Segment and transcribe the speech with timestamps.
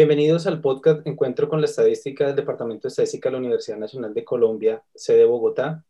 [0.00, 4.14] Bienvenidos al podcast Encuentro con la Estadística del Departamento de Estadística de la Universidad Nacional
[4.14, 5.84] de Colombia, sede Bogotá.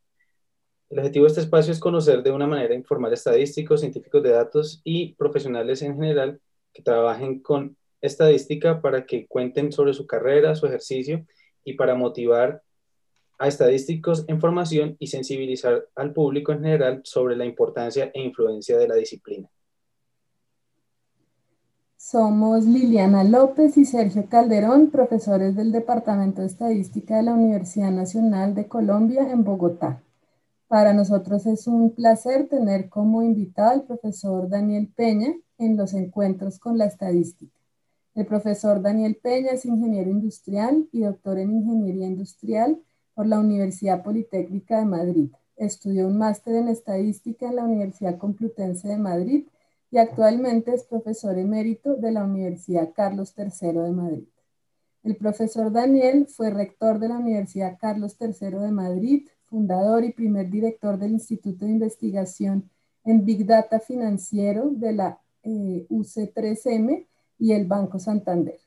[0.88, 4.80] El objetivo de este espacio es conocer de una manera informal estadísticos, científicos de datos
[4.82, 6.40] y profesionales en general
[6.72, 11.24] que trabajen con estadística para que cuenten sobre su carrera, su ejercicio
[11.62, 12.64] y para motivar
[13.38, 18.76] a estadísticos en formación y sensibilizar al público en general sobre la importancia e influencia
[18.76, 19.48] de la disciplina.
[22.02, 28.54] Somos Liliana López y Sergio Calderón, profesores del Departamento de Estadística de la Universidad Nacional
[28.54, 30.02] de Colombia en Bogotá.
[30.66, 36.58] Para nosotros es un placer tener como invitado al profesor Daniel Peña en los encuentros
[36.58, 37.54] con la estadística.
[38.14, 42.80] El profesor Daniel Peña es ingeniero industrial y doctor en ingeniería industrial
[43.14, 45.30] por la Universidad Politécnica de Madrid.
[45.54, 49.44] Estudió un máster en estadística en la Universidad Complutense de Madrid
[49.90, 54.28] y actualmente es profesor emérito de la Universidad Carlos III de Madrid.
[55.02, 60.48] El profesor Daniel fue rector de la Universidad Carlos III de Madrid, fundador y primer
[60.48, 62.70] director del Instituto de Investigación
[63.04, 67.06] en Big Data Financiero de la eh, UC3M
[67.38, 68.60] y el Banco Santander.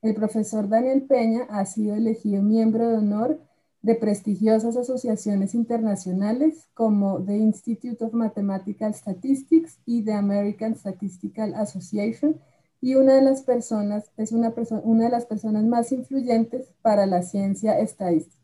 [0.00, 3.40] El profesor Daniel Peña ha sido elegido miembro de honor
[3.84, 12.40] de prestigiosas asociaciones internacionales como The Institute of Mathematical Statistics y the American Statistical Association
[12.80, 14.54] y una de las personas es una,
[14.84, 18.42] una de las personas más influyentes para la ciencia estadística.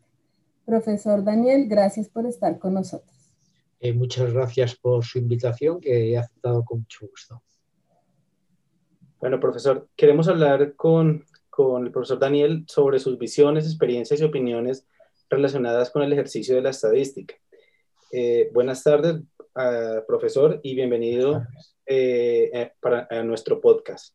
[0.66, 3.32] Profesor Daniel, gracias por estar con nosotros.
[3.80, 7.42] Eh, muchas gracias por su invitación que he aceptado con mucho gusto.
[9.18, 14.86] Bueno, profesor, queremos hablar con, con el profesor Daniel sobre sus visiones, experiencias y opiniones
[15.30, 17.34] relacionadas con el ejercicio de la estadística.
[18.12, 21.46] Eh, buenas tardes, uh, profesor, y bienvenido
[21.86, 24.14] eh, eh, para, a nuestro podcast.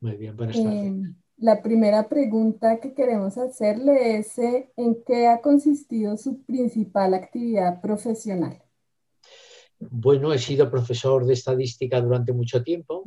[0.00, 0.92] Muy bien, buenas tardes.
[1.38, 8.62] la primera pregunta que queremos hacerle es ¿en qué ha consistido su principal actividad profesional?
[9.80, 13.04] Bueno, he sido profesor de estadística durante mucho tiempo.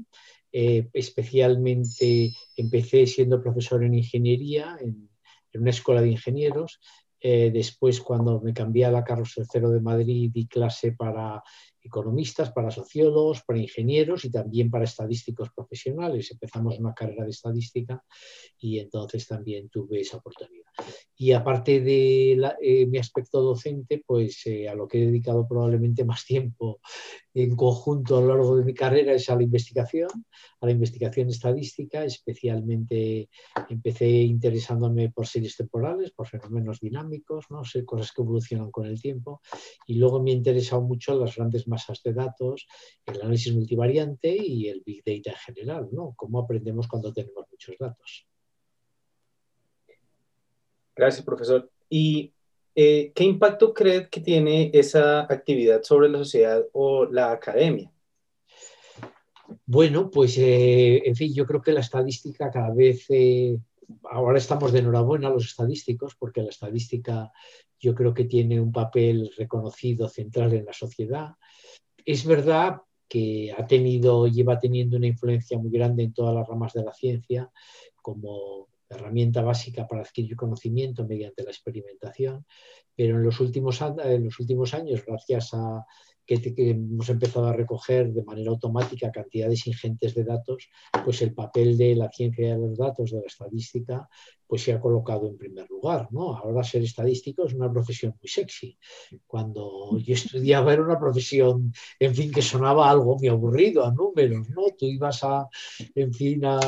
[0.51, 5.07] especialmente empecé siendo profesor en ingeniería, en
[5.53, 6.79] en una escuela de ingenieros.
[7.19, 11.41] Eh, después, cuando me cambié a la Carlos III de Madrid, di clase para
[11.87, 16.31] economistas, para sociólogos, para ingenieros y también para estadísticos profesionales.
[16.31, 18.03] Empezamos una carrera de estadística
[18.59, 20.67] y entonces también tuve esa oportunidad.
[21.15, 26.05] Y aparte de eh, mi aspecto docente, pues eh, a lo que he dedicado probablemente
[26.05, 26.79] más tiempo
[27.33, 30.09] en conjunto a lo largo de mi carrera es a la investigación,
[30.59, 33.29] a la investigación estadística, especialmente
[33.69, 37.61] empecé interesándome por series temporales, por fenómenos dinámicos, ¿no?
[37.85, 39.41] cosas que evolucionan con el tiempo,
[39.85, 42.67] y luego me ha interesado mucho las grandes masas de datos,
[43.05, 46.13] el análisis multivariante y el Big Data en general, ¿no?
[46.15, 48.27] cómo aprendemos cuando tenemos muchos datos.
[50.95, 51.69] Gracias, profesor.
[51.89, 52.33] ¿Y
[52.73, 57.91] eh, qué impacto cree que tiene esa actividad sobre la sociedad o la academia?
[59.65, 63.57] Bueno, pues eh, en fin, yo creo que la estadística cada vez, eh,
[64.09, 67.31] ahora estamos de enhorabuena los estadísticos, porque la estadística
[67.79, 71.35] yo creo que tiene un papel reconocido central en la sociedad.
[72.07, 76.71] Es verdad que ha tenido, lleva teniendo una influencia muy grande en todas las ramas
[76.71, 77.51] de la ciencia,
[78.01, 82.45] como herramienta básica para adquirir conocimiento mediante la experimentación,
[82.95, 85.85] pero en los últimos, en los últimos años, gracias a
[86.27, 90.69] que, hemos empezado a recoger de manera automática cantidades ingentes de datos,
[91.03, 94.07] pues el papel de la ciencia de los datos, de la estadística,
[94.45, 96.07] pues se ha colocado en primer lugar.
[96.11, 96.35] ¿no?
[96.35, 98.77] Ahora ser estadístico es una profesión muy sexy.
[99.25, 104.49] Cuando yo estudiaba era una profesión, en fin, que sonaba algo muy aburrido, a números,
[104.49, 104.63] ¿no?
[104.77, 105.47] Tú ibas a,
[105.95, 106.59] en fin, a,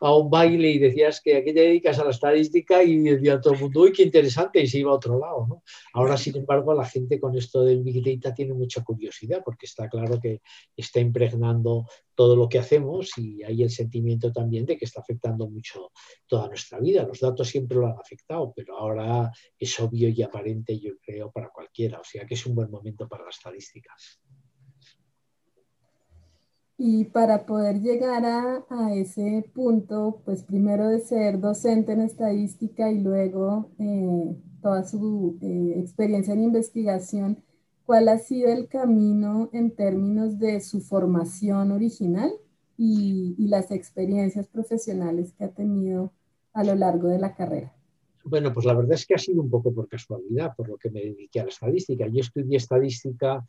[0.00, 3.54] a un baile y decías que aquí te dedicas a la estadística y decía todo
[3.54, 5.46] el mundo, uy, qué interesante, y se iba a otro lado.
[5.48, 5.62] ¿no?
[5.94, 8.93] Ahora, sin embargo, la gente con esto del Big Data tiene mucha curiosidad
[9.44, 10.40] porque está claro que
[10.76, 15.48] está impregnando todo lo que hacemos y hay el sentimiento también de que está afectando
[15.48, 15.90] mucho
[16.26, 17.04] toda nuestra vida.
[17.04, 21.50] Los datos siempre lo han afectado, pero ahora es obvio y aparente, yo creo, para
[21.50, 22.00] cualquiera.
[22.00, 24.20] O sea que es un buen momento para las estadísticas.
[26.76, 32.98] Y para poder llegar a, ese punto, pues primero de ser docente en estadística y
[32.98, 37.43] luego eh, toda su eh, experiencia en investigación,
[37.84, 42.32] ¿cuál ha sido el camino en términos de su formación original
[42.76, 46.12] y, y las experiencias profesionales que ha tenido
[46.52, 47.74] a lo largo de la carrera?
[48.24, 50.90] Bueno, pues la verdad es que ha sido un poco por casualidad, por lo que
[50.90, 52.06] me dediqué a la estadística.
[52.06, 53.44] Yo estudié estadística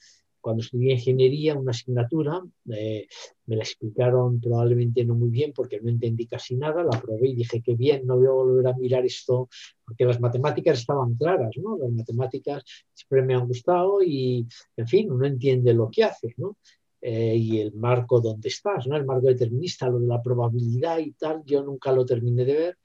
[0.46, 2.40] cuando estudié ingeniería, una asignatura,
[2.70, 3.08] eh,
[3.48, 7.34] me la explicaron probablemente no muy bien porque no entendí casi nada, la probé y
[7.34, 9.50] dije que bien, no voy a volver a mirar esto,
[9.84, 11.80] porque las matemáticas estaban claras, ¿no?
[11.80, 12.64] Las matemáticas
[12.94, 14.48] siempre me han gustado y,
[14.78, 16.58] en fin, uno entiende lo que hace, ¿no?
[17.02, 18.96] Eh, y el marco donde estás, ¿no?
[18.98, 22.78] El marco determinista, lo de la probabilidad y tal, yo nunca lo terminé de ver.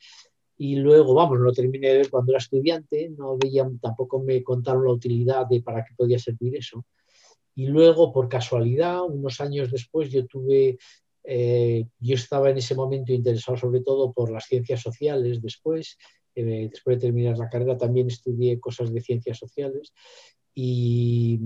[0.56, 4.86] Y luego, vamos, no terminé de ver cuando era estudiante, no veía, tampoco me contaron
[4.86, 6.86] la utilidad de para qué podía servir eso.
[7.60, 10.78] Y luego, por casualidad, unos años después, yo tuve,
[11.24, 15.98] eh, yo estaba en ese momento interesado sobre todo por las ciencias sociales después.
[16.34, 19.92] Eh, después de terminar la carrera también estudié cosas de ciencias sociales
[20.54, 21.38] y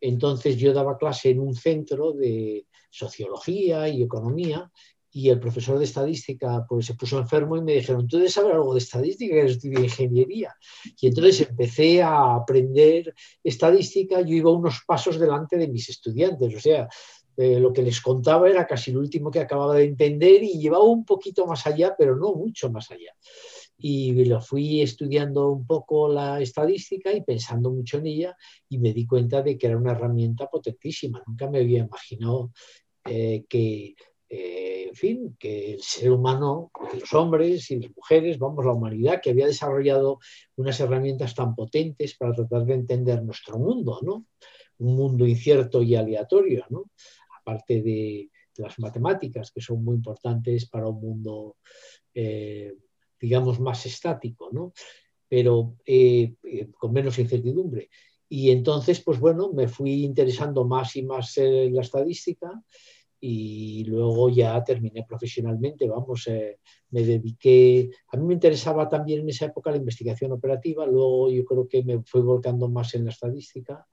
[0.00, 4.70] entonces yo daba clase en un centro de sociología y economía
[5.16, 8.54] y el profesor de estadística pues se puso enfermo y me dijeron, ¿tú debes saber
[8.54, 9.36] algo de estadística?
[9.36, 10.52] Yo estudié ingeniería.
[11.00, 13.14] Y entonces empecé a aprender
[13.44, 16.88] estadística, yo iba unos pasos delante de mis estudiantes, o sea,
[17.36, 20.82] eh, lo que les contaba era casi lo último que acababa de entender y llevaba
[20.82, 23.14] un poquito más allá, pero no mucho más allá.
[23.78, 28.36] Y lo fui estudiando un poco la estadística y pensando mucho en ella
[28.68, 31.22] y me di cuenta de que era una herramienta potentísima.
[31.24, 32.50] Nunca me había imaginado
[33.04, 33.94] eh, que
[34.36, 39.20] eh, en fin, que el ser humano, los hombres y las mujeres, vamos, la humanidad,
[39.22, 40.18] que había desarrollado
[40.56, 44.26] unas herramientas tan potentes para tratar de entender nuestro mundo, ¿no?
[44.78, 46.90] Un mundo incierto y aleatorio, ¿no?
[47.40, 51.56] Aparte de, las matemáticas, que son muy importantes para un mundo,
[52.12, 52.74] eh,
[53.20, 54.72] digamos, más estático, ¿no?
[55.28, 56.34] Pero eh,
[56.76, 57.88] con menos incertidumbre.
[58.28, 62.64] Y entonces, pues bueno, me fui interesando más y más en la estadística
[63.20, 66.58] y luego ya terminé profesionalmente, vamos, eh,
[66.90, 71.44] me dediqué, a mí me interesaba también en esa época la investigación operativa, luego yo
[71.44, 73.86] creo que me fui volcando más en la estadística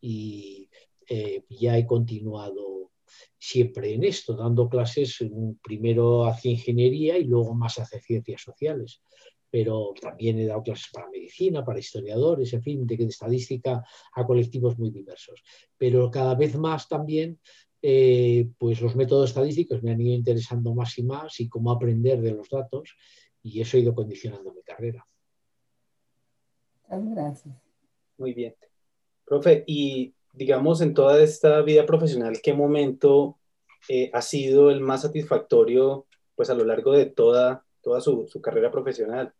[0.00, 0.68] y
[1.08, 2.90] eh, ya he continuado
[3.38, 5.18] siempre en esto, dando clases
[5.62, 9.02] primero hacia ingeniería y luego más hacia ciencias sociales
[9.54, 14.26] pero también he dado clases para medicina, para historiadores, en fin, de, de estadística a
[14.26, 15.44] colectivos muy diversos.
[15.78, 17.38] Pero cada vez más también
[17.86, 22.18] eh, pues los métodos estadísticos me han ido interesando más y más y cómo aprender
[22.22, 22.96] de los datos
[23.42, 25.06] y eso ha ido condicionando mi carrera.
[26.88, 27.54] Muchas gracias.
[28.16, 28.54] Muy bien.
[29.26, 33.36] Profe, y digamos en toda esta vida profesional, ¿qué momento
[33.90, 38.70] eh, ha sido el más satisfactorio pues a lo largo de toda, toda su, carrera
[38.70, 39.34] profesional?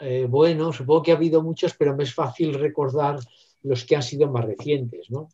[0.00, 3.18] Eh, bueno, supongo que ha habido muchos, pero me es fácil recordar
[3.64, 5.28] los que han sido más recientes, ¿no?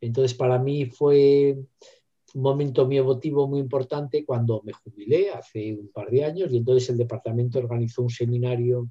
[0.00, 1.56] Entonces, para mí fue
[2.34, 6.58] un momento muy emotivo, muy importante cuando me jubilé hace un par de años y
[6.58, 8.90] entonces el departamento organizó un seminario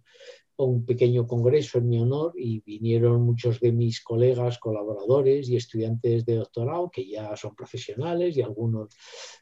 [0.57, 5.57] o un pequeño congreso en mi honor y vinieron muchos de mis colegas, colaboradores y
[5.57, 8.95] estudiantes de doctorado que ya son profesionales y algunos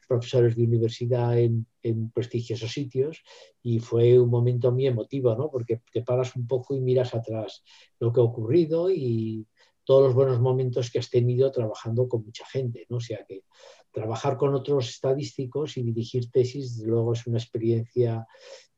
[0.08, 1.66] profesores de universidad en,
[2.12, 3.22] prestigiosos sitios
[3.62, 5.50] y fue un momento muy emotivo, ¿no?
[5.50, 7.62] Porque te paras un poco y miras atrás
[8.00, 9.46] lo que ha ocurrido y
[9.84, 12.96] todos los buenos momentos que has tenido trabajando con mucha gente, ¿no?
[12.96, 13.44] O sea que
[13.92, 18.26] trabajar con otros estadísticos y dirigir tesis, luego es una experiencia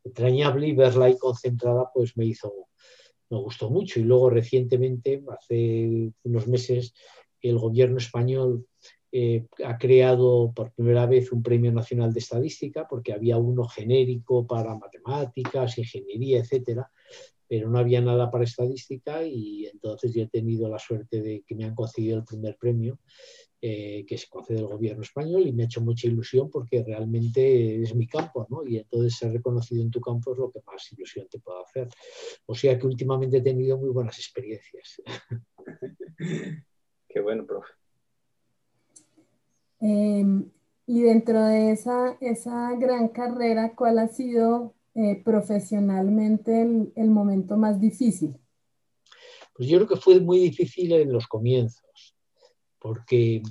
[0.05, 2.53] entrañable y verla ahí concentrada, pues me hizo,
[3.31, 3.99] me gustó mucho.
[3.99, 6.95] Y luego recientemente, hace unos meses,
[7.41, 8.67] el gobierno español
[9.13, 14.47] eh, ha creado por primera vez un premio nacional de estadística, porque había uno genérico
[14.47, 16.91] para matemáticas, ingeniería, etcétera,
[17.49, 21.55] pero no había nada para estadística y entonces yo he tenido la suerte de que
[21.55, 22.99] me han concedido el primer premio
[23.63, 27.83] eh, que se concede el gobierno español y me ha hecho mucha ilusión porque realmente
[27.83, 28.65] es mi campo, ¿no?
[28.65, 31.89] Y entonces ser reconocido en tu campo es lo que más ilusión te puedo hacer.
[32.45, 35.03] O sea que últimamente he tenido muy buenas experiencias.
[37.09, 37.73] Qué bueno, profe.
[39.81, 40.49] Em,
[40.87, 47.79] y dentro de esa, esa gran carrera, ¿cuál ha sido eh, profesionalmente el, momento más
[47.79, 48.35] difícil?
[49.55, 52.17] Pues yo creo que fue muy difícil en los comienzos,
[52.79, 53.43] porque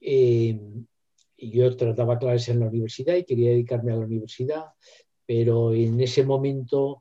[0.00, 0.60] eh,
[1.38, 4.64] yo trataba clases en la universidad y quería dedicarme a la universidad,
[5.24, 7.00] pero en ese momento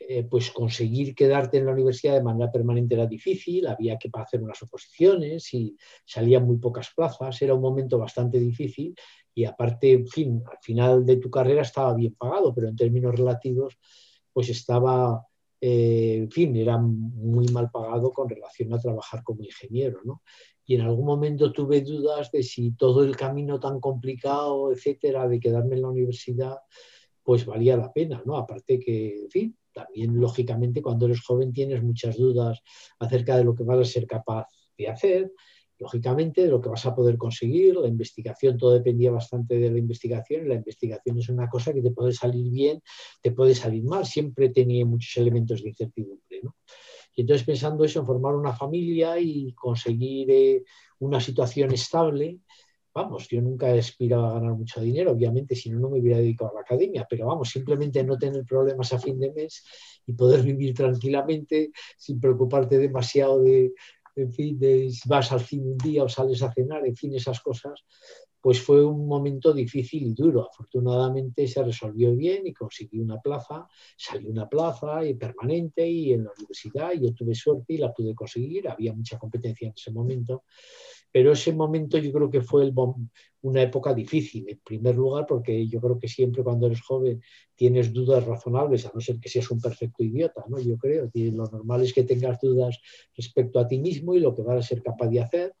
[0.00, 4.42] eh, pues conseguir quedarte en la universidad de manera permanente era difícil, había que hacer
[4.42, 8.92] unas oposiciones y salían muy pocas plazas, era un momento bastante difícil
[9.34, 13.76] y aparte, fin, al final de tu carrera estaba bien pagado, pero en términos relativos,
[14.32, 15.26] pues estaba,
[15.60, 20.22] eh, en fin, era muy mal pagado con relación a trabajar como ingeniero, ¿no?
[20.66, 25.40] Y en algún momento tuve dudas de si todo el camino tan complicado, etcétera, de
[25.40, 26.56] quedarme en la universidad,
[27.22, 28.36] pues valía la pena, ¿no?
[28.36, 32.62] Aparte que, en fin, también lógicamente cuando eres joven tienes muchas dudas
[32.98, 34.46] acerca de lo que vas a ser capaz
[34.78, 35.32] de hacer
[35.78, 37.76] lógicamente, de lo que vas a poder conseguir.
[37.76, 41.90] La investigación, todo dependía bastante de la investigación la investigación es una cosa que te
[41.90, 42.82] puede salir bien,
[43.22, 46.40] te puede salir mal, siempre tenía muchos elementos de incertidumbre.
[47.16, 50.64] Y entonces pensando eso, en formar una familia y conseguir eh,
[50.98, 52.40] una situación estable,
[52.92, 56.18] vamos, yo nunca he aspirado a ganar mucho dinero, obviamente, si no, no me hubiera
[56.18, 59.64] dedicado a la academia, pero vamos, simplemente no tener problemas a fin de mes
[60.06, 63.72] y poder vivir tranquilamente sin preocuparte demasiado de,
[64.16, 64.58] en fin,
[65.06, 67.84] vas al cine un día o sales a cenar, en fin, esas cosas,
[68.40, 70.48] pues fue un momento difícil y duro.
[70.50, 73.66] Afortunadamente se resolvió bien y conseguí una plaza,
[73.96, 77.92] salió una plaza y permanente y en la universidad y yo tuve suerte y la
[77.92, 80.44] pude conseguir, había mucha competencia en ese momento
[81.14, 82.72] pero ese momento yo creo que fue
[83.42, 87.22] una época difícil, en primer lugar, porque yo creo que siempre cuando eres joven
[87.54, 90.58] tienes dudas razonables, a no ser que seas un perfecto idiota, ¿no?
[90.58, 92.80] Yo creo, que lo normal es que tengas dudas
[93.16, 95.54] respecto a ti mismo y lo que vas a ser capaz de hacer.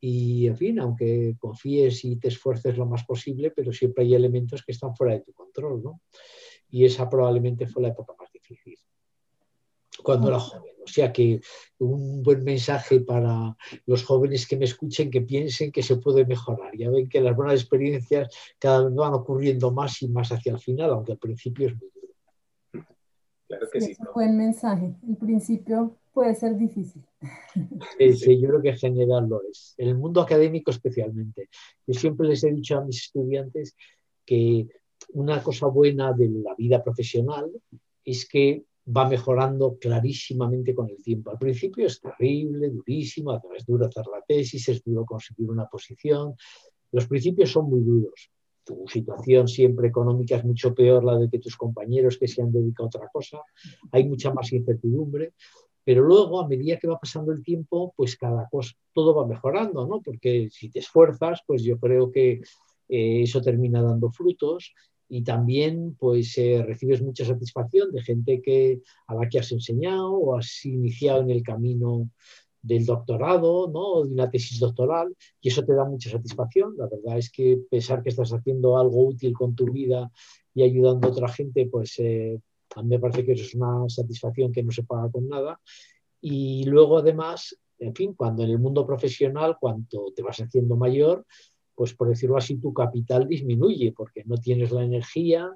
[0.00, 4.62] Y, en fin, aunque confíes y te esfuerces lo más posible, pero siempre hay elementos
[4.64, 6.00] que están fuera de tu control, ¿no?
[6.70, 8.78] Y esa probablemente fue la época más difícil
[10.00, 10.75] cuando era joven.
[10.86, 11.40] O sea que
[11.78, 16.76] un buen mensaje para los jóvenes que me escuchen, que piensen que se puede mejorar.
[16.76, 18.28] Ya ven que las buenas experiencias
[18.60, 21.90] cada vez van ocurriendo más y más hacia el final, aunque al principio es muy
[21.92, 22.86] duro.
[23.48, 23.92] Claro que sí.
[23.92, 24.94] Es un buen mensaje.
[25.08, 27.02] El principio puede ser difícil.
[27.98, 29.74] Sí, yo creo que en general lo es.
[29.76, 31.48] En el mundo académico especialmente.
[31.84, 33.76] Yo siempre les he dicho a mis estudiantes
[34.24, 34.68] que
[35.14, 37.50] una cosa buena de la vida profesional
[38.04, 38.64] es que
[38.94, 41.30] va mejorando clarísimamente con el tiempo.
[41.30, 46.34] Al principio es terrible, durísimo, es duro hacer la tesis, es duro conseguir una posición.
[46.92, 48.30] Los principios son muy duros.
[48.64, 52.52] Tu situación siempre económica es mucho peor la de que tus compañeros que se han
[52.52, 53.40] dedicado a otra cosa.
[53.92, 55.34] Hay mucha más incertidumbre.
[55.84, 59.86] Pero luego, a medida que va pasando el tiempo, pues cada cosa, todo va mejorando,
[59.86, 60.00] ¿no?
[60.00, 62.40] Porque si te esfuerzas, pues yo creo que
[62.88, 64.74] eh, eso termina dando frutos
[65.08, 70.12] y también pues eh, recibes mucha satisfacción de gente que, a la que has enseñado
[70.12, 72.10] o has iniciado en el camino
[72.62, 74.04] del doctorado ¿no?
[74.04, 76.74] de una tesis doctoral y eso te da mucha satisfacción.
[76.76, 80.10] La verdad es que pensar que estás haciendo algo útil con tu vida
[80.52, 82.40] y ayudando a otra gente, pues eh,
[82.74, 85.60] a mí me parece que eso es una satisfacción que no se paga con nada.
[86.20, 91.24] Y luego además, en fin, cuando en el mundo profesional, cuanto te vas haciendo mayor,
[91.76, 95.48] pues por decirlo así, tu capital disminuye porque no tienes la energía,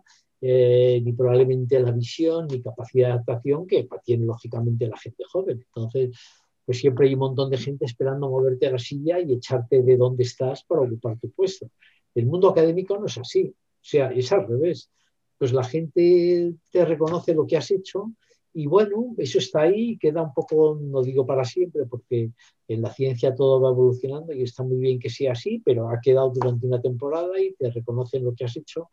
[0.42, 5.64] eh, ni probablemente la visión, ni capacidad de adaptación que tiene lógicamente la gente joven.
[5.66, 6.16] Entonces,
[6.64, 9.96] pues siempre hay un montón de gente esperando moverte a la silla y echarte de
[9.96, 11.70] donde estás para ocupar tu puesto.
[12.14, 14.90] El mundo académico no es así, o sea, es al revés.
[15.38, 18.12] Pues la gente te reconoce lo que has hecho
[18.52, 22.32] y bueno, eso está ahí, queda un poco, no digo para siempre, porque
[22.66, 26.00] en la ciencia todo va evolucionando y está muy bien que sea así, pero ha
[26.00, 28.90] quedado durante una temporada y te reconocen lo que has hecho.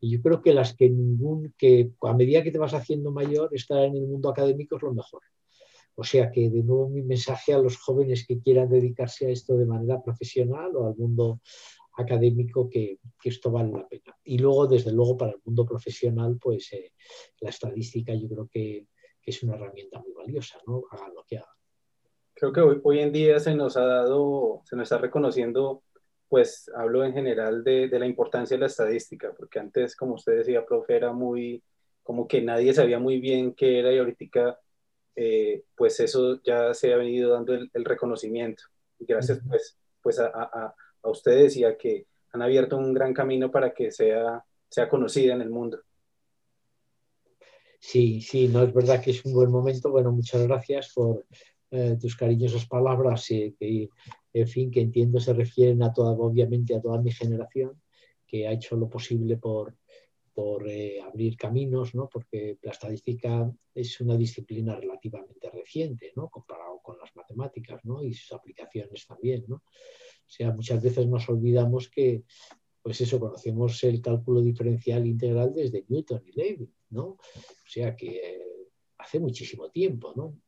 [0.00, 3.50] Y yo creo que las que ningún, que a medida que te vas haciendo mayor,
[3.52, 5.22] estar en el mundo académico es lo mejor.
[5.94, 9.56] O sea que de nuevo mi mensaje a los jóvenes que quieran dedicarse a esto
[9.56, 11.40] de manera profesional o al mundo
[11.96, 14.16] académico que, esto vale la pena.
[14.24, 16.92] Y luego, desde luego, para el mundo profesional, pues eh,
[17.40, 18.86] la estadística yo creo que
[19.26, 20.84] es una herramienta muy valiosa, ¿no?
[20.90, 21.50] Hagan lo que hagan.
[22.34, 25.82] Creo que hoy, hoy en día se nos ha dado, se nos está reconociendo,
[26.28, 30.38] pues hablo en general de, de la importancia de la estadística, porque antes, como usted
[30.38, 31.62] decía, profe, era muy,
[32.02, 34.60] como que nadie sabía muy bien qué era y ahorita,
[35.16, 38.62] eh, pues eso ya se ha venido dando el, reconocimiento.
[38.98, 43.14] Y gracias, pues, pues a, a, a ustedes y a que han abierto un gran
[43.14, 45.80] camino para que sea, sea conocida en el mundo.
[47.78, 49.90] Sí, sí, no es verdad que es un buen momento.
[49.90, 51.26] Bueno, muchas gracias por
[51.70, 53.88] eh, tus cariñosas palabras, eh, que,
[54.32, 57.80] en fin, que entiendo se refieren a toda, obviamente, a toda mi generación,
[58.26, 59.76] que ha hecho lo posible por,
[60.36, 62.08] por eh, abrir caminos, ¿no?
[62.08, 66.28] porque la estadística es una disciplina relativamente reciente, ¿no?
[66.28, 68.02] comparado con las matemáticas ¿no?
[68.02, 69.44] y sus aplicaciones también.
[69.48, 69.56] ¿no?
[69.56, 72.24] O sea, muchas veces nos olvidamos que,
[72.86, 77.02] pues eso, conocemos el cálculo diferencial integral desde Newton y Leibniz, ¿no?
[77.04, 77.18] O
[77.66, 78.46] sea que eh,
[78.98, 80.40] hace muchísimo tiempo, ¿no?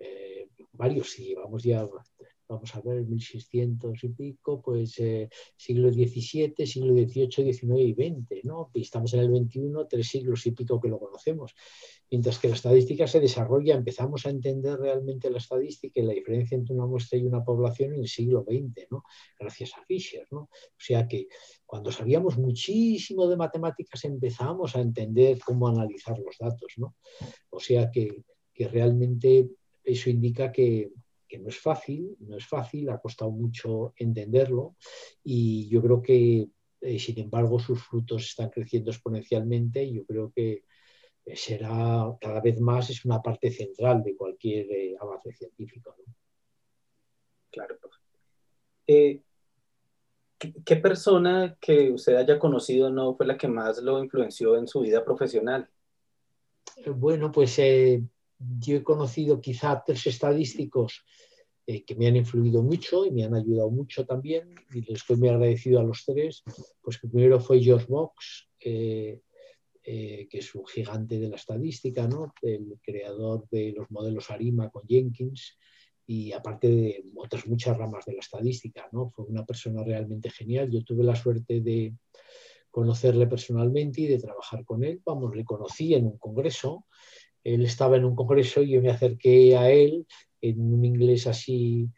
[0.00, 1.88] Eh, varios, si llevamos ya
[2.48, 8.44] vamos a ver, 1600 y pico, pues eh, siglo XVII, siglo XVIII, XIX y XX,
[8.44, 8.70] ¿no?
[8.74, 11.54] Y estamos en el XXI, tres siglos y pico que lo conocemos.
[12.10, 16.56] Mientras que la estadística se desarrolla, empezamos a entender realmente la estadística y la diferencia
[16.56, 19.02] entre una muestra y una población en el siglo XX, ¿no?
[19.38, 20.42] Gracias a Fisher, ¿no?
[20.42, 21.26] O sea que
[21.64, 26.94] cuando sabíamos muchísimo de matemáticas empezamos a entender cómo analizar los datos, ¿no?
[27.50, 28.22] O sea que,
[28.54, 29.50] que realmente
[29.82, 30.92] eso indica que,
[31.28, 34.76] que no es fácil, no es fácil, ha costado mucho entenderlo
[35.22, 36.48] y yo creo que,
[36.80, 40.64] eh, sin embargo, sus frutos están creciendo exponencialmente y yo creo que
[41.24, 45.94] eh, será cada vez más, es una parte central de cualquier eh, avance científico.
[47.50, 47.78] Claro.
[48.86, 54.80] ¿qué, persona que usted haya conocido no fue la que más lo influenció en su
[54.80, 55.68] vida profesional?
[56.94, 57.58] Bueno, pues
[58.38, 61.04] yo he conocido quizá tres estadísticos
[61.66, 65.16] eh, que me han influido mucho y me han ayudado mucho también, y les estoy
[65.16, 66.42] muy agradecido a los tres.
[66.80, 69.20] Pues primero fue George Box, eh,
[69.82, 72.34] que es un gigante de la estadística, ¿no?
[72.42, 75.56] el creador de los modelos ARIMA con Jenkins,
[76.06, 78.88] y aparte de otras muchas ramas de la estadística.
[78.92, 79.10] ¿no?
[79.10, 80.70] Fue una persona realmente genial.
[80.70, 81.94] Yo tuve la suerte de
[82.70, 85.00] conocerle personalmente y de trabajar con él.
[85.04, 86.86] Vamos, le conocí en un congreso
[87.46, 90.04] él estaba en un congreso y yo me acerqué a él
[90.40, 91.88] en un inglés así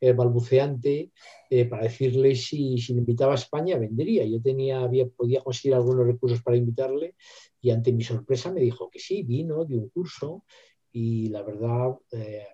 [0.00, 1.12] eh, balbuceante
[1.48, 4.24] eh, para decirle si, si me invitaba a España vendería.
[4.24, 7.14] Yo tenía, había, podía conseguir algunos recursos para invitarle
[7.60, 10.44] y ante mi sorpresa me dijo que sí, vino, de un curso
[10.90, 12.46] y la verdad, eh,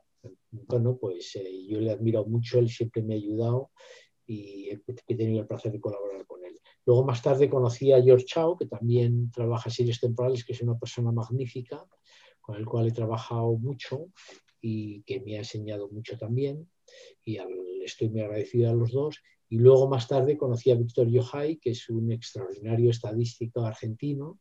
[0.50, 1.32] bueno, pues
[1.68, 3.70] yo le admiro mucho, él siempre me ha ayudado
[4.26, 6.60] y he, tenido el placer de colaborar con él.
[6.84, 10.78] Luego más tarde conocí a George Chao, que también trabaja series temporales, que es una
[10.78, 11.86] persona magnífica
[12.42, 14.10] con el cual he trabajado mucho
[14.60, 16.68] y que me ha enseñado mucho también
[17.24, 17.38] y
[17.84, 19.22] estoy muy agradecido a los dos.
[19.48, 24.40] Y luego más tarde conocí a Víctor Yohai, que es un extraordinario estadístico argentino,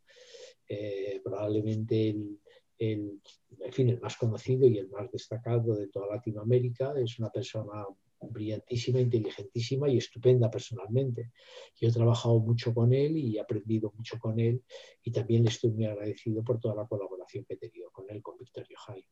[0.67, 2.39] eh, probablemente el,
[2.77, 6.93] el más conocido y el más destacado de toda Latinoamérica.
[6.97, 7.85] Es una persona
[8.21, 11.31] brillantísima, inteligentísima y estupenda personalmente.
[11.75, 14.63] Yo he trabajado mucho con él y he aprendido mucho con él
[15.03, 18.21] y también le estoy muy agradecido por toda la colaboración que he tenido con él,
[18.21, 19.05] con Víctor Yohai.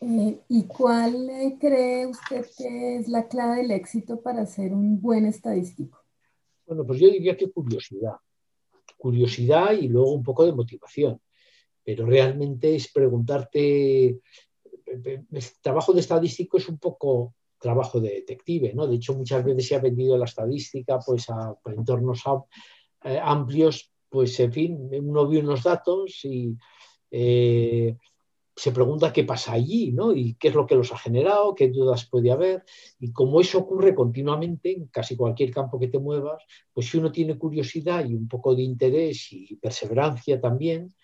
[0.00, 5.26] Eh, ¿Y cuál cree usted que es la clave del éxito para ser un buen
[5.26, 5.98] estadístico?
[6.66, 8.16] Bueno, pues yo diría que curiosidad.
[8.98, 11.20] Curiosidad y luego un poco de motivación.
[11.82, 14.20] Pero realmente es preguntarte
[15.04, 18.86] el trabajo de estadístico es un poco trabajo de detective, ¿no?
[18.86, 22.22] De hecho, muchas veces se ha vendido la estadística pues, a, entornos
[23.04, 26.56] eh, amplios, pues en fin, uno ve unos datos y
[27.10, 27.96] eh,
[28.54, 30.14] se pregunta qué pasa allí, ¿no?
[30.14, 32.64] Y qué es lo que los ha generado, qué dudas puede haber.
[32.98, 37.12] Y como eso ocurre continuamente en casi cualquier campo que te muevas, pues si uno
[37.12, 40.94] tiene curiosidad y un poco de interés y perseverancia también,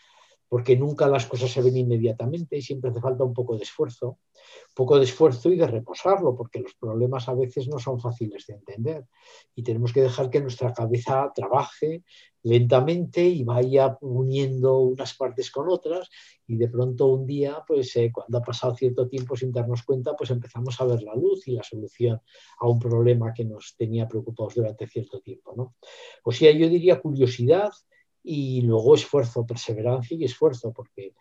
[0.53, 4.19] porque nunca las cosas se ven inmediatamente, siempre hace falta un poco de esfuerzo,
[4.75, 8.57] poco de esfuerzo y de reposarlo, porque los problemas a veces no son fáciles de
[8.57, 9.07] entender
[9.55, 12.05] y tenemos que dejar que nuestra cabeza trabaje
[12.43, 16.11] lentamente y vaya uniendo unas partes con otras
[16.47, 20.15] y de pronto un día, pues eh, cuando ha pasado cierto tiempo sin darnos cuenta,
[20.15, 22.21] pues empezamos a ver la luz y la solución
[22.59, 25.55] a un problema que nos tenía preocupados durante cierto tiempo.
[25.57, 25.77] ¿no?
[26.25, 27.71] O sea, yo diría curiosidad,
[28.23, 31.15] y luego esfuerzo, perseverancia y esfuerzo, porque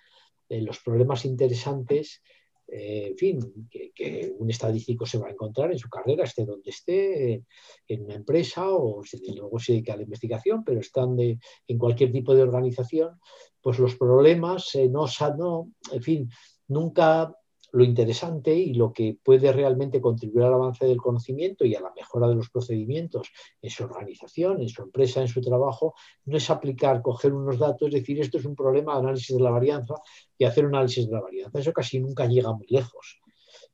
[0.49, 2.21] eh, los problemas interesantes,
[2.67, 6.69] eh, en fin, que, un estadístico se va a encontrar en su carrera, esté donde
[6.69, 7.43] esté,
[7.87, 9.01] en una empresa o
[9.35, 13.19] luego se dedica a la investigación, pero están en cualquier tipo de organización,
[13.61, 15.05] pues los problemas eh, no,
[15.37, 16.29] no, en fin,
[16.67, 17.33] nunca
[17.71, 21.91] lo interesante y lo que puede realmente contribuir al avance del conocimiento y a la
[21.93, 23.31] mejora de los procedimientos
[23.61, 27.91] en su organización, en su empresa, en su trabajo, no es aplicar, coger unos datos,
[27.91, 29.95] decir esto es un problema de análisis de la varianza
[30.37, 31.59] y hacer un análisis de la varianza.
[31.59, 33.19] Eso casi nunca llega muy lejos.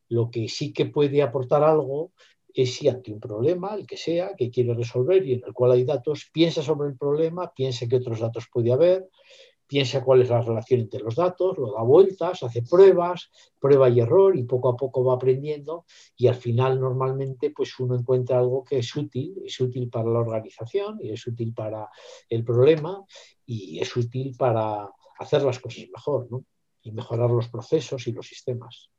[0.10, 2.12] Lo que sí que puede aportar algo
[2.54, 5.72] es si ante un problema, el que sea, que quiere resolver y en el cual
[5.72, 9.08] hay datos, piensa sobre el problema, piensa qué otros datos puede haber,
[9.68, 14.00] piensa cuál es la relación entre los datos, lo da vueltas, hace pruebas, prueba y
[14.00, 18.64] error y poco a poco va aprendiendo y al final normalmente pues uno encuentra algo
[18.64, 21.90] que es útil, es útil para la organización y es útil para
[22.30, 23.04] el problema
[23.46, 26.46] y es útil para hacer las cosas mejor ¿no?
[26.82, 28.90] y mejorar los procesos y los sistemas.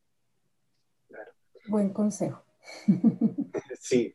[1.67, 2.45] Buen consejo.
[3.81, 4.15] Sí.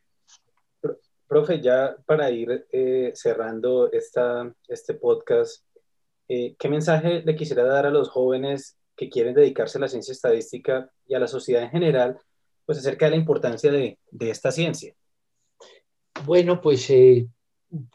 [1.28, 5.66] Profe, ya para ir eh, cerrando esta, este podcast,
[6.34, 10.14] eh, ¿qué mensaje le quisiera dar a los jóvenes que quieren dedicarse a la ciencia
[10.14, 12.18] estadística y a la sociedad en general,
[12.66, 14.96] pues acerca de la importancia de, esta ciencia?
[16.26, 17.28] Bueno, pues eh,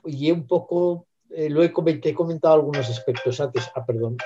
[0.04, 1.72] y un poco, eh, lo he,
[2.04, 3.68] he, comentado algunos aspectos antes.
[3.74, 4.16] Ah, perdón.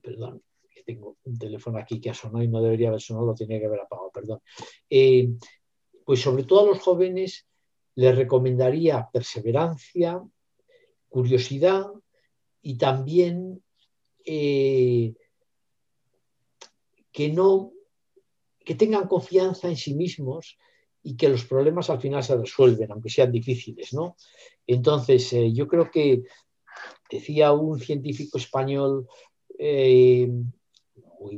[0.00, 0.42] Perdón,
[0.86, 3.66] tengo un teléfono aquí que ha sonado y no debería haber sonado, lo tenía que
[3.66, 4.40] haber apagado, perdón.
[6.06, 7.46] pues sobre todo a los jóvenes
[7.96, 10.22] les recomendaría perseverancia,
[11.10, 11.86] curiosidad,
[12.66, 13.62] y también
[14.24, 15.14] eh,
[17.12, 17.70] que no,
[18.64, 20.58] que tengan confianza en sí mismos
[21.00, 24.16] y que los problemas al final se resuelven, aunque sean difíciles, ¿no?
[24.66, 26.24] Entonces, eh, yo creo que
[27.08, 29.06] decía un científico español,
[29.60, 30.28] eh,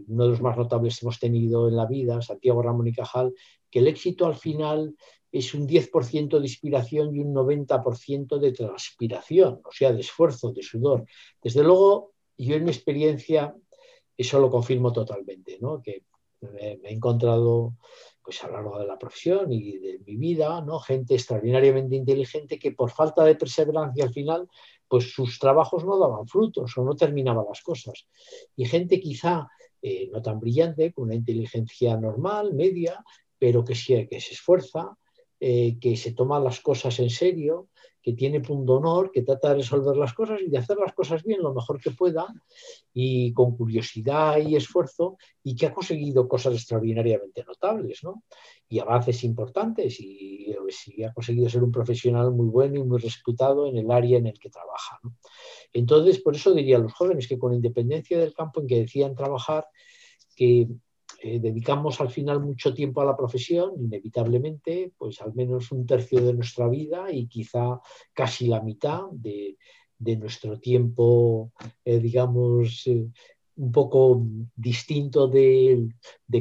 [0.07, 3.35] uno de los más notables que hemos tenido en la vida, Santiago Ramón y Cajal,
[3.71, 4.95] que el éxito al final
[5.31, 10.63] es un 10% de inspiración y un 90% de transpiración, o sea, de esfuerzo, de
[10.63, 11.05] sudor.
[11.43, 13.55] Desde luego, yo en mi experiencia
[14.17, 15.81] eso lo confirmo totalmente, ¿no?
[15.83, 16.05] que
[16.41, 17.75] me, he encontrado
[18.23, 22.73] pues, a lo largo de la profesión y de mi vida, gente extraordinariamente inteligente que
[22.73, 24.49] por falta de perseverancia al final,
[24.89, 28.07] pues sus trabajos no daban frutos o no terminaban las cosas.
[28.57, 29.49] Y gente quizá
[29.83, 33.05] eh, no tan brillante, con una inteligencia normal, media,
[33.39, 33.75] pero que,
[34.09, 34.97] que se esfuerza,
[35.41, 37.69] eh, que se toma las cosas en serio,
[38.09, 41.23] que tiene punto honor, que trata de resolver las cosas y de hacer las cosas
[41.23, 42.27] bien lo mejor que pueda
[42.95, 48.23] y con curiosidad y esfuerzo y que ha conseguido cosas extraordinariamente notables ¿no?
[48.67, 50.55] y avances importantes y,
[51.05, 54.39] ha conseguido ser un profesional muy bueno y muy respetado en el área en el
[54.39, 54.99] que trabaja.
[55.75, 59.15] Entonces, por eso diría a los jóvenes que con independencia del campo en que decían
[59.15, 59.67] trabajar,
[60.35, 60.67] que
[61.21, 66.21] eh, dedicamos al final mucho tiempo a la profesión, inevitablemente, pues al menos un tercio
[66.21, 67.81] de nuestra vida y quizá
[68.13, 69.57] casi la mitad de,
[69.99, 71.53] nuestro tiempo,
[71.85, 73.09] eh, digamos, eh,
[73.57, 74.23] un poco
[74.55, 75.89] distinto de,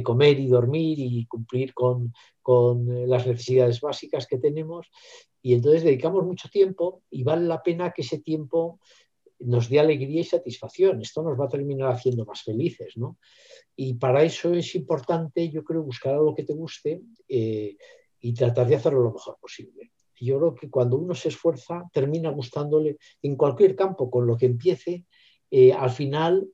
[0.04, 4.86] comer y dormir y cumplir con, con, las necesidades básicas que tenemos.
[5.42, 8.78] Y entonces dedicamos mucho tiempo y vale la pena que ese tiempo
[9.40, 11.00] nos dé alegría y satisfacción.
[11.00, 13.18] Esto nos va a terminar haciendo más felices, ¿no?
[13.76, 17.76] Y para eso es importante, yo creo, buscar algo que te guste eh,
[18.20, 19.92] y tratar de hacerlo lo mejor posible.
[20.20, 24.46] Yo creo que cuando uno se esfuerza, termina gustándole en cualquier campo, con lo que
[24.46, 25.04] empiece,
[25.50, 26.48] eh, al final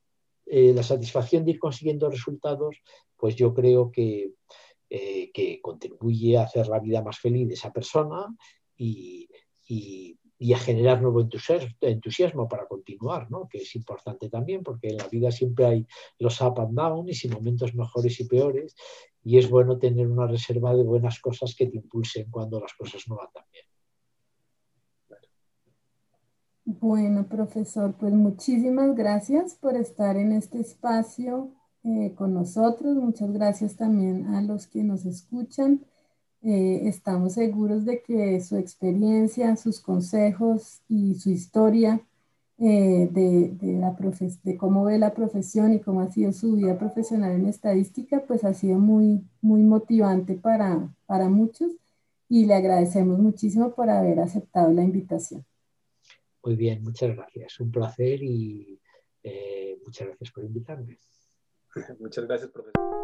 [0.45, 2.77] eh, la satisfacción de ir consiguiendo resultados,
[3.17, 4.33] pues yo creo que,
[4.89, 8.27] que contribuye a hacer la vida más feliz de esa persona
[8.77, 9.29] y
[10.53, 11.27] a generar nuevo
[11.81, 13.49] entusiasmo para continuar, ¿no?
[13.49, 15.87] que es importante también porque en la vida siempre hay
[16.19, 18.77] los up and downs y momentos mejores y peores
[19.23, 23.03] y es bueno tener una reserva de buenas cosas que te impulsen cuando las cosas
[23.09, 23.65] no van tan bien.
[26.67, 31.53] Bueno, profesor, pues muchísimas gracias por estar en este espacio
[31.85, 32.97] eh, con nosotros.
[32.97, 35.85] Muchas gracias también a los que nos escuchan.
[36.47, 42.03] Eh, estamos seguros de que su experiencia, sus consejos y su historia
[42.59, 43.97] eh, de, la
[44.43, 48.45] de cómo ve la profesión y cómo ha sido su vida profesional en estadística, pues
[48.45, 51.73] ha sido muy, muy motivante para, para muchos
[52.29, 55.47] y le agradecemos muchísimo por haber aceptado la invitación.
[56.45, 57.59] Muy bien, muchas gracias.
[57.59, 58.79] Un placer y
[59.23, 60.99] eh, muchas gracias por invitarme.
[61.99, 63.04] Muchas gracias, profesor.